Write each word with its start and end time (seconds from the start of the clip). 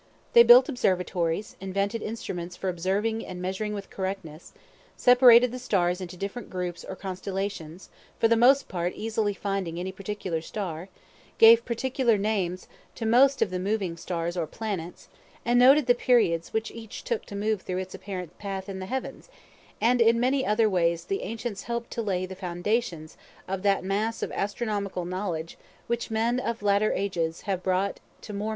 They 0.33 0.41
built 0.41 0.67
observatories, 0.67 1.55
invented 1.61 2.01
instruments 2.01 2.55
for 2.55 2.69
observing 2.69 3.23
and 3.23 3.39
measuring 3.39 3.75
with 3.75 3.91
correctness, 3.91 4.51
separated 4.97 5.51
the 5.51 5.59
stars 5.59 6.01
into 6.01 6.17
different 6.17 6.49
groups 6.49 6.83
or 6.83 6.95
constellations, 6.95 7.89
for 8.17 8.27
the 8.27 8.35
more 8.35 8.57
easily 8.95 9.35
finding 9.35 9.79
any 9.79 9.91
particular 9.91 10.41
star, 10.41 10.89
gave 11.37 11.65
particular 11.65 12.17
names 12.17 12.67
to 12.95 13.05
most 13.05 13.43
of 13.43 13.51
the 13.51 13.59
moving 13.59 13.95
stars 13.95 14.35
or 14.35 14.47
planets, 14.47 15.07
and 15.45 15.59
noted 15.59 15.85
the 15.85 15.93
periods 15.93 16.51
which 16.51 16.71
each 16.71 17.03
took 17.03 17.23
to 17.27 17.35
move 17.35 17.61
through 17.61 17.77
its 17.77 17.93
apparent 17.93 18.35
path 18.39 18.67
in 18.67 18.79
the 18.79 18.87
heavens; 18.87 19.29
and 19.79 20.01
in 20.01 20.19
many 20.19 20.43
other 20.43 20.67
ways 20.67 21.03
the 21.05 21.21
ancients 21.21 21.65
helped 21.65 21.91
to 21.91 22.01
lay 22.01 22.25
the 22.25 22.35
foundations 22.35 23.17
of 23.47 23.61
that 23.61 23.83
mass 23.83 24.23
of 24.23 24.31
astronomical 24.31 25.05
knowledge 25.05 25.59
which 25.85 26.09
men 26.09 26.39
of 26.39 26.63
later 26.63 26.91
ages 26.91 27.41
have 27.41 27.61
brought 27.61 27.99
to 28.19 28.33
more 28.33 28.47
maturity. 28.47 28.49